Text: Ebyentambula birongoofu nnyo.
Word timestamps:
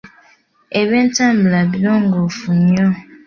Ebyentambula 0.79 1.59
birongoofu 1.71 2.47
nnyo. 2.59 2.87